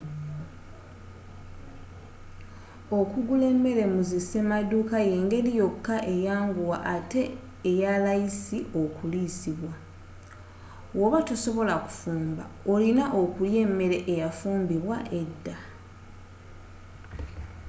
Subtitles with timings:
[2.99, 7.21] okugula emmere mu zi semaduuka yengeri yokka enyangu ate
[7.71, 9.73] eyalayisi okuliisibwa
[10.99, 12.43] woba tosobola kufumba
[12.73, 13.03] orina
[13.35, 15.55] kulya mmere ebayafumbidwa edda